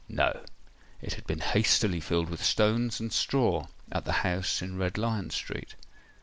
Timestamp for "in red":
4.59-4.97